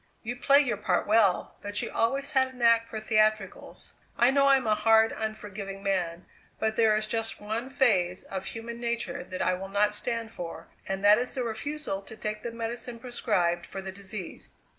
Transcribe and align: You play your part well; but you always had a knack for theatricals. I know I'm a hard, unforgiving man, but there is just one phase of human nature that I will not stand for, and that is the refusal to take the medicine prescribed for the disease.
You 0.23 0.35
play 0.35 0.59
your 0.61 0.77
part 0.77 1.05
well; 1.05 1.57
but 1.61 1.79
you 1.83 1.91
always 1.91 2.31
had 2.31 2.47
a 2.47 2.57
knack 2.57 2.87
for 2.87 2.99
theatricals. 2.99 3.93
I 4.17 4.31
know 4.31 4.47
I'm 4.47 4.65
a 4.65 4.73
hard, 4.73 5.11
unforgiving 5.13 5.83
man, 5.83 6.25
but 6.57 6.73
there 6.73 6.95
is 6.95 7.05
just 7.05 7.39
one 7.39 7.69
phase 7.69 8.23
of 8.23 8.45
human 8.45 8.79
nature 8.79 9.23
that 9.23 9.43
I 9.43 9.53
will 9.53 9.69
not 9.69 9.93
stand 9.93 10.31
for, 10.31 10.69
and 10.87 11.05
that 11.05 11.19
is 11.19 11.35
the 11.35 11.43
refusal 11.43 12.01
to 12.01 12.17
take 12.17 12.41
the 12.41 12.49
medicine 12.49 12.97
prescribed 12.97 13.67
for 13.67 13.79
the 13.79 13.91
disease. 13.91 14.49